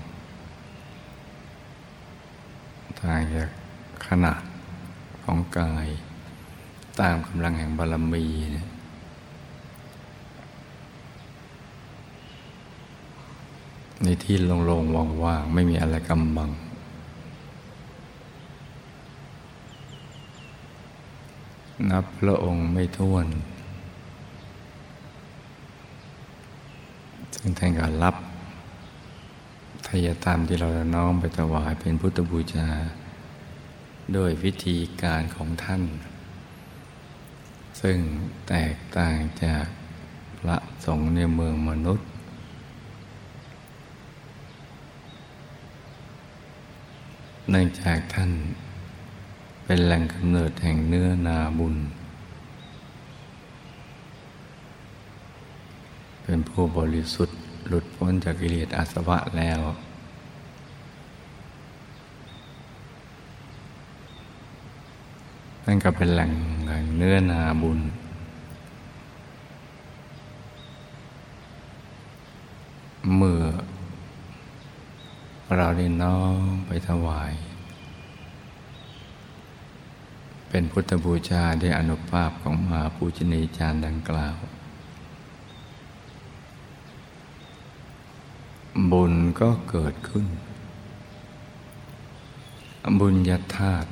[3.01, 3.49] ต่างจาก
[4.07, 4.43] ขนาด
[5.23, 5.89] ของกาย
[7.01, 8.72] ตามกำลังแห่งบารมีเนี่ย
[14.05, 16.51] ในที่โล่งๆว่างๆไม่มีอะไรกำบัง
[21.91, 23.27] นับพระองค์ไม่ท้วน
[27.35, 28.17] ซึ่งท่านก็รับ
[29.87, 32.69] ทายตามที่เราน้อมไปถวายเป็นพุทธบูชา
[34.13, 35.83] โดยวิธีการของท่าน
[37.81, 37.99] ซึ่ง
[38.49, 39.65] แตกต่างจาก
[40.39, 42.12] พระสงฆ์ในเมืองมนุษย์
[47.51, 48.31] เนื่องจากท่าน
[49.65, 51.77] เป็นแหล่งกำเนิดแห่งเนื้อนาบุญ
[56.23, 59.61] เป็นผู้บริสุทธิ์หลุดพ้นจากกิเลสอาสวะแล้ว
[65.65, 66.33] นั่นก็เป็นแหล่ง
[66.67, 67.81] แห่งเนื้อนาบุญ
[73.17, 73.41] เมื่อ
[75.59, 77.33] เราได้น้อมไปถวาย
[80.49, 84.37] เป็นพุทธบูชาด้วยอนุภาพของมหาปูชนียจารย์ดังกล่าว
[88.91, 90.27] บุญก็เกิดขึ้น
[93.01, 93.89] บุญญาธาตุ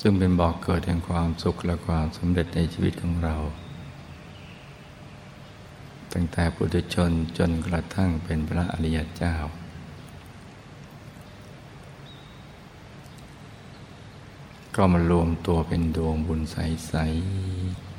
[0.00, 3.36] ซึ่งเป็นบอกเกิดแห่งความสุขและความสำเร็จในชีวิตของเรา
[6.12, 9.36] ตั้งแต่ปุถุชนจนกระทั่งเป็นพระอริยเจ้า
[14.76, 17.90] ก็มารวมตัวเป็นดวงบุญใส ๆ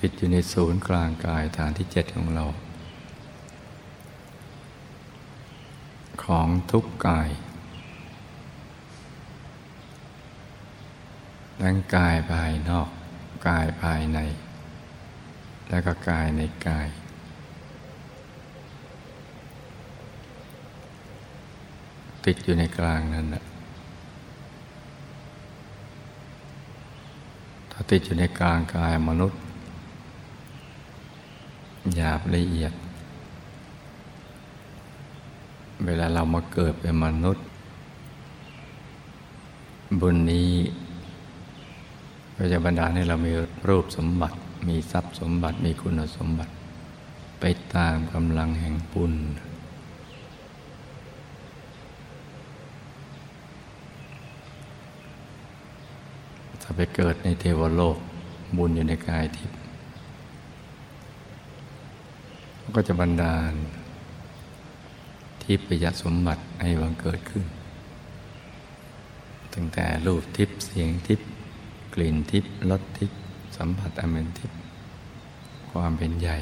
[0.00, 2.44] ติดอยู่ในศูนย์กลางกายฐานที่เจ็ดของเรา
[6.24, 7.28] ของทุกกาย
[11.60, 12.88] ทั้งกายภายนอก
[13.48, 14.18] กายภายใน
[15.68, 16.88] แล้วก็กายในกาย
[22.24, 23.44] ติดอยู่ในกลางนั่นแหละ
[27.70, 29.38] ถ้าติดอยู่ในกลางกายมนุษย์
[31.96, 32.72] หยาบละเอียด
[35.84, 37.44] เวลาเรามาเกิดเป็นมนุษย์
[40.00, 40.50] บุญนี้
[42.40, 43.32] ก็จะบันดาลให้เรามี
[43.68, 44.36] รูปสมบัติ
[44.68, 46.52] มีทรัพย์สมบัติ มีคุณสมบัติ
[47.40, 49.14] ไปตามกำลังแห่งบุญ
[56.60, 57.96] ถ้าไปเกิดในเทวโลก
[58.56, 59.58] บุญอยู่ในกายทิพย์
[62.74, 63.52] ก็จะบันดาล
[65.42, 67.44] ทิพยสมบัติให้บังเกิดขึ้น
[69.54, 71.28] ตั้งแต่รูปทิพย์เสียงทิพย์
[72.00, 73.20] ลิ่นทิพย์รสทิพย์
[73.56, 74.58] สัมผัสอเมนทิพย์
[75.70, 76.36] ความเป็นใหญ่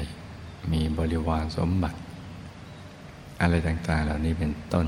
[0.71, 1.99] มีบริวารสมบัติ
[3.41, 4.87] อะไรต่าง ๆ เหล่านี้เป็นต้น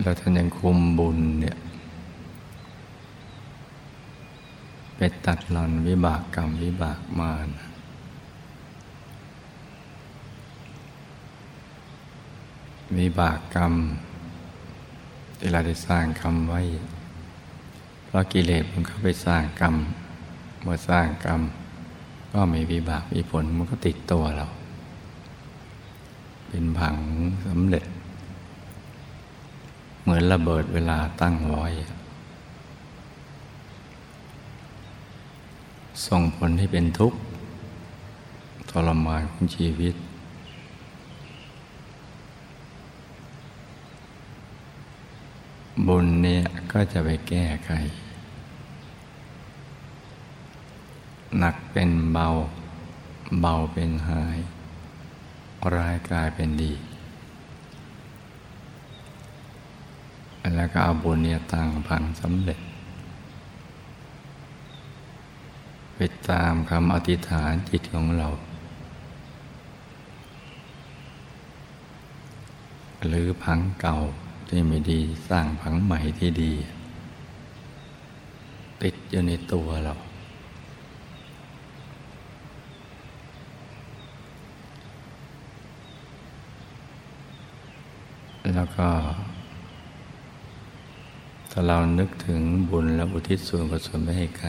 [0.00, 1.56] แล้วท่านยังคุมบุญเนี่ย
[4.96, 7.48] ไปตัดหลอนวิบากกรรมวิบากมาร
[12.98, 13.74] วิบากกรรม
[15.44, 16.60] ที่เราได้สร้างกรรมไว้
[18.06, 19.74] เพราะกิเลสมันเข้าไปสร้างกรรม
[20.62, 21.40] เมื่อสร้างกรรม
[22.32, 24.46] ก็มีวิบากมีผลมันก็ติดตัวเรา
[26.48, 26.96] เป็นผัง
[27.46, 27.84] สำเร็จ
[30.02, 31.68] เหมือนระเบิดเวลาตั้งไว้
[36.06, 37.18] ส่งผลให้เป็นทุกข์
[38.70, 39.94] ทรมานของชีวิต
[45.86, 46.42] บุญเนี่ย
[46.72, 47.70] ก็จะไปแก้ไข
[51.38, 52.26] หนักเป็นเบา
[53.40, 54.38] เบาเป็นหาย
[55.74, 56.72] ร้ายกลายเป็นดี
[60.56, 62.58] แล้วก็เอาบุญเนี่ยตั้งพังสำเร็จ
[65.94, 65.98] ไป
[66.28, 68.28] ตามคำอธิษฐานจิตของเรา
[73.06, 73.98] หรือพังเก่า
[74.54, 76.52] ที่ไม่ดีสร้างพังใหม่ที่ดี
[78.82, 79.94] ติดอยู่ในตัวเรา
[88.54, 88.88] แล้วก็
[91.50, 92.40] ถ้าเรานึกถึง
[92.70, 94.48] บุญและอุทิศส่วนกุศลไม่ให้ใคร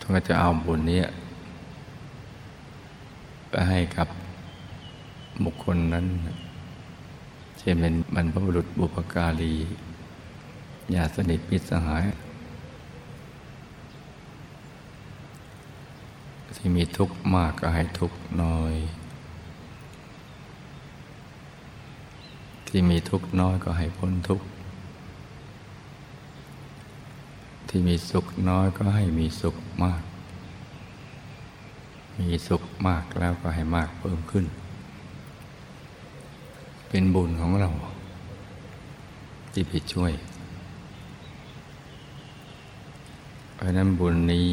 [0.00, 1.02] ท่านก็จะเอาบุญนี้
[3.50, 4.08] ไปให้กับ
[5.44, 6.06] บุคคลนั้น
[7.58, 9.54] เช่นเป็นบรรพบุรุษบุปการี
[10.94, 12.04] ญาติสนิทมิตรสหาย
[16.56, 18.74] ที่มีทุกข์มากก็ให้ทุกข์น้อย
[22.68, 24.46] ที่มีทุกข์น้อยก็ให้พ้นทุกข์
[27.68, 30.02] ที่มีสุขน้อยก็ให้มีสุขมาก
[32.18, 34.44] มีสุขมากแล้วก็ให้มากเพิ่มขึ้น
[36.88, 37.70] เป็นบุญของเรา
[39.52, 40.12] ที่ไปช่วย
[43.54, 44.48] เพราะนั้นบุญนี้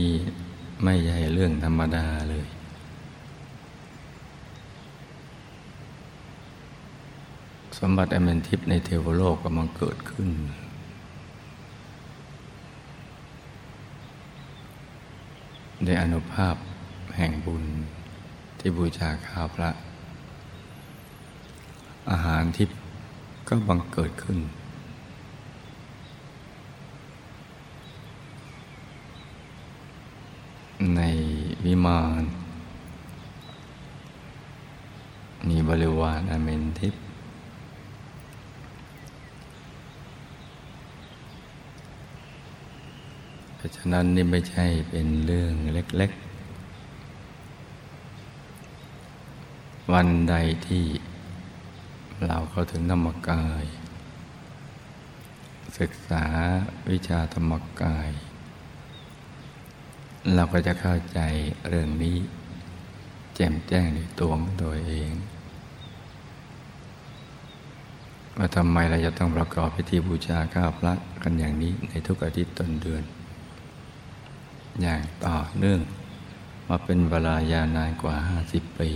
[0.84, 2.48] ไม่ใช่เรื่องธรรมดาเลย
[7.80, 10.30] สมบัติอเมนทิพในเทวโลกกำลังเกิดขึ้น
[15.84, 16.56] ในอนุภาพ
[17.18, 17.64] แห่งบุญ
[18.60, 19.70] ที่บูชาข้าพระ
[22.12, 22.66] อาหารที่
[23.48, 24.40] ก็บังเกิดขึ้น
[30.96, 31.02] ใน
[31.66, 32.24] วิมาน
[35.50, 36.90] มีบริวารอเมนทิ
[43.58, 46.22] พราะฉะนั้นนี่ไม่ใช่เป็นเรื่องเล็ก ๆ
[49.94, 50.36] วันใด
[50.68, 50.84] ที่
[52.24, 53.64] เราเข้าถึงธรรมกาย
[55.80, 56.26] ศึกษา
[56.92, 58.10] วิชาธรรมกาย
[60.36, 61.20] เราก็จะเข้าใจ
[61.70, 62.18] เรื่องนี้
[63.36, 65.12] แจ่มแจ้งในตัวของตัวเอง
[68.38, 70.94] ว่าทำไมเราจะต้องประกอบพิธีบูชาข้าพระ
[71.24, 73.04] กันอย่างนี้ในทุกอาทิตย์ต้นเดือน
[74.82, 75.82] อย่างต่อเนื่อง
[76.68, 78.90] มาเป็นเวลายาวนานกว่าห้าสิบปี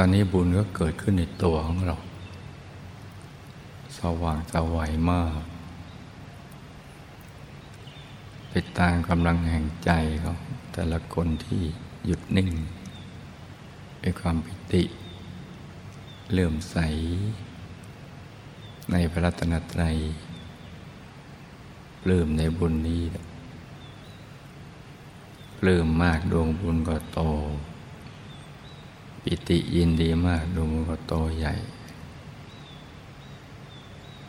[0.00, 1.96] ตอนนี้บุญก็เกิดขึ้นในตัวของเรา
[3.98, 5.42] สว่างสวัยมาก
[8.48, 9.90] ไปตามกำลังแห่งใจ
[10.20, 10.34] เขา
[10.72, 11.62] แต่ละคนที่
[12.06, 12.50] หยุดนิ่ง
[14.02, 14.82] ด้วยความปิติ
[16.32, 16.76] เลื่อมใส
[18.90, 19.96] ในพระรัตนตรัย
[22.02, 23.02] ปลื้มในบุญนี้
[25.58, 27.20] ปลื้มมากดวงบุญก็โต
[29.30, 31.54] ปิติยินดีมากดวงบุญก็โตใหญ่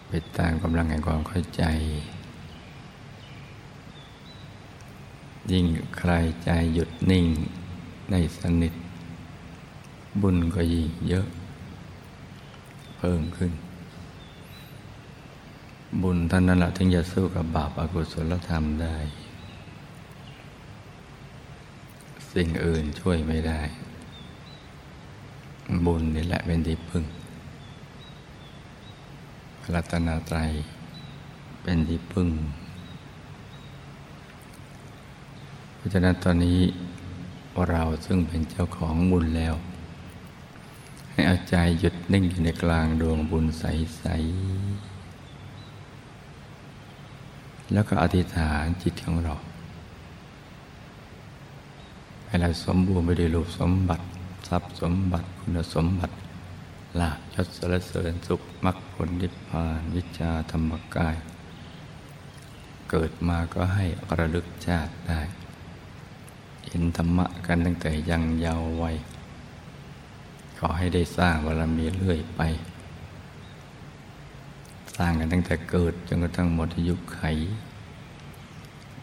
[0.08, 1.64] ไปตามกำลังแห่งความเข้าใจ
[5.52, 5.66] ยิ่ง
[5.97, 6.12] ใคร
[6.43, 7.26] ใจหยุดนิ่ง
[8.12, 8.74] ในสนิท
[10.22, 11.28] บุญก็ยิ่งเยอะ
[12.97, 13.52] เพิ่มขึ้น
[16.02, 18.97] บุญท่านนั้นแหละถึงจะสู้กับบาปอากุศลธรรมได้
[22.34, 23.62] สิ่งอื่นช่วยไม่ได้
[25.86, 27.03] บุญนี่แหละเป็นที่พึ่ง
[29.74, 30.39] รัตนาไตร
[31.61, 32.30] เป็นที่พึ่ง
[35.76, 36.59] เพราะฉะนั้นตอนนี้
[37.70, 39.55] เราซึ่งเป็นเจ้าของบุญแล้ว
[41.11, 44.05] ให้เอาใจหยุดนิ่งอยู่ในกลางดวงบุญใส
[45.20, 49.34] ๆ แล้วก็อธิษฐานจิตของเรา
[52.26, 54.03] ให้เราสมบูรณ์ไปด้วยรูปสมบัติ
[54.47, 56.16] ทรัพย์สมบัติ คุณสมบัติ
[57.00, 61.16] ลาบยศสรเสริญสุขมรรคผลนิพพานวิชาธรรมกาย
[62.89, 63.86] เกิดมาก็ให้
[64.18, 65.22] ระลึกชาติได้
[66.68, 68.95] เห็นธรรมะกันตั้งแต่ยังเยาว์วัย
[70.58, 72.41] ขอให้ได้สร้างบารมีเรื่อยไป
[74.95, 77.22] สร้างกันตั้งแต่เกิดจนกระทั่งหมดอายุไข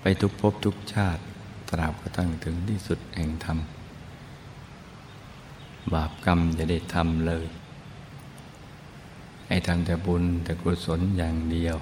[0.01, 1.21] ไปทุกภพทุกชาติ
[1.69, 3.59] ตราบกระทั่งถึงที่สุดแห่งธรรม
[5.95, 7.47] บาปกรรมจะได้ทำเลย
[9.47, 11.77] ให้ทำแต่บุญแต่กุศลอย่างเดียว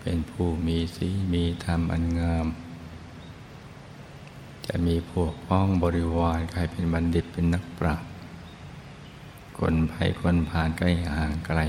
[0.00, 2.46] เป็นผู้มีศีลมีธรรมอันงาม
[4.66, 8.10] จะมีพวกพ้องบริวารใครเป็นบัณฑิตเป็นนักปราชญ์
[9.58, 11.60] คนภัยคนผ่านใกล้ห่างไกล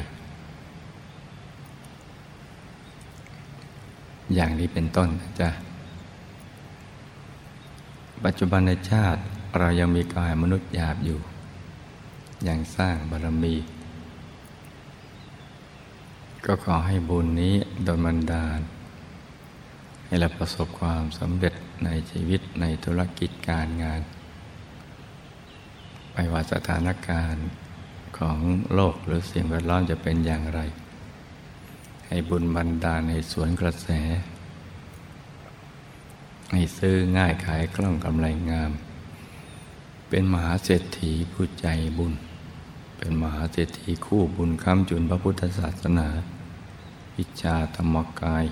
[4.33, 5.49] อย่างนี้เป็นต้นนะจ๊ะ
[8.23, 9.21] ปัจจุบันในชาติ
[9.59, 11.19] เรายังมีกายมนุษย์หยาบอยู่
[12.47, 13.55] ยังสร้างบารมี
[16.45, 18.59] ก็ขอให้บุญนี้โดนบันดาล
[20.05, 21.53] ให้เราประสบความสำเร็จ
[21.85, 24.01] ในชีวิตในธุรกิจการงาน
[26.13, 27.47] ไม่ว่าสถานการณ์
[28.17, 28.39] ของ
[28.73, 30.59] โลกหรือสิ่งแวดล้อมจะเป็นอย่างไร
[32.07, 33.89] ให้บุญบันดาลในสวนกระแส
[36.53, 38.71] ให้ซื้อง่ายขายคล่องกำไรงาม
[40.09, 42.13] เป็นมหาเศรษฐีผู้ใจบุญ
[42.97, 46.07] เป็นมหาเศรษฐีคู่บุญค้ำจุนพระพุทธศาสนา
[47.15, 48.45] วิชาธรรมกาย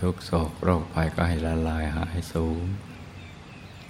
[0.00, 2.62] ทุกโศกโรคภัยก็ให้ละลายหายสูง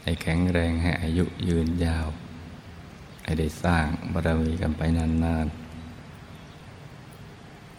[0.02, 2.08] ให้แข็งแรงให้อายุยืนยาว
[3.22, 5.56] ให้ได้สร้างบารมีกันไปนานๆ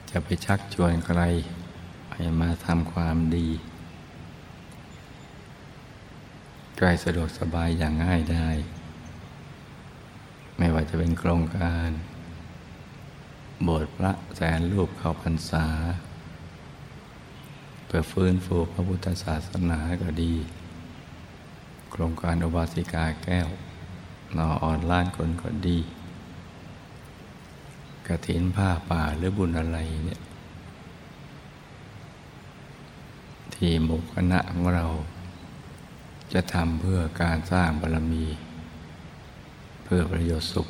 [0.10, 1.22] จะไปชักชวนใคร
[2.14, 3.48] ให้มาทำความดี
[6.78, 8.48] ใกล้สะดวกสบายอย่างง่ายได้
[10.58, 11.90] ไม่ว่าจะเป็นโครงการ
[13.64, 15.66] โบสถ์พระแสนรูปเข้าพรรษา
[17.86, 20.34] เพื่อฟื้นฟูพระพุทธศาสนาก็ดี
[21.92, 23.48] โครงการอุบาสิกาแก้ว
[24.38, 25.80] นอออนล้านคนก็ดี
[28.08, 30.22] กระถินผ้าป่าหรือบุญอะไรเนี่ย
[33.54, 34.86] ที่หมู่คณะของเรา
[36.34, 38.26] จะทำเพื่อการสร้างบารมี
[39.84, 40.68] เพื่อประโยชน์สุข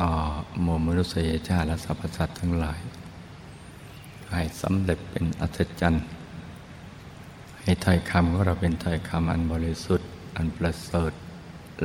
[0.00, 0.10] ต่อ
[0.64, 2.80] มวลมนุษยชาติและสรรพสัตว์ทั้งหลาย
[4.30, 6.04] ให้สำเร็จเป็นอัศจรรย์
[7.62, 11.12] ให้ถ้อยคำของเราเป็นถ้อยคำอันบริสุทธิ์ อันประเสริฐ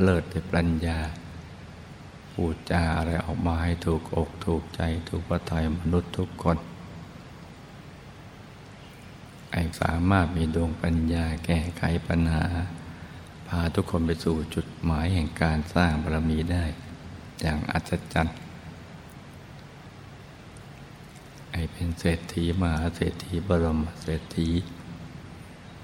[0.02, 0.98] เลิศในปัญญา
[2.32, 6.56] พูดจาอะไรออกมาให้ถูกอกถูกใจถูกพระทัยมนุษย์ทุกคน
[9.56, 12.46] ไอ้สามารถมีดวงปัญญาแก้ไขปัญหา
[13.48, 16.64] พาทุกคนไปสู่จุดหมายแห่งการสร้างบารมีได้
[17.40, 18.36] อย่างอัศจรรย์
[21.50, 24.48] ไอเป็นเศรษฐีมหาเศรษฐีบรมเศรษฐี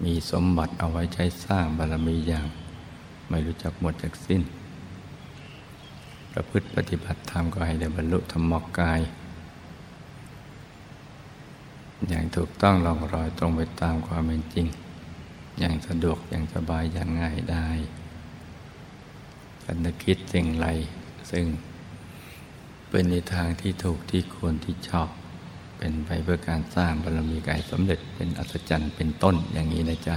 [0.04, 2.46] มีสมบัติเอาไว้ใช้สร้างบารมีอย่าง
[3.28, 4.42] ไม่รู้จักหมดจากสิ้น
[6.32, 9.00] ประพฤติปฏิบัติธรรมก็ให้ได้บรรลุธรรมกาย
[12.08, 14.66] อย่างถูกต้องลองรอยตรงไปตามความเป็นจริง
[15.58, 17.68] อย่างสะดวกอย่างสบายอย่างง่ายได้
[19.64, 20.66] การนึกคิดสิ่งไร
[21.30, 21.44] ซึ่ง
[22.90, 25.08] เป็นในทางที่ถูกที่ควรที่ชอบ
[25.78, 30.16] เป็นไปเพื่อการสร้างบารมีกายสำเร็จเป็นอัศจรรย์เป็นต้นอย่างนี้นะจ๊ะ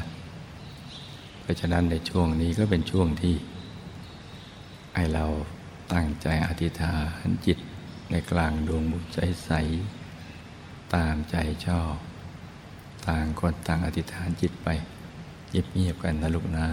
[1.42, 3.36] เพราะฉะนั้นในช่วงนี้ก็เป็นช่วงที่
[4.96, 5.26] ให้เรา
[5.94, 7.58] ตั้งใจอธิษฐานจิต
[8.12, 9.04] ในกลางดวงบุญ
[9.46, 9.52] ใส
[10.94, 11.96] ตามใจชอบ
[13.08, 14.68] ต่างคนต่างอธิษฐานจิตไป
[15.50, 16.66] เงียบๆกันนะลูกนะ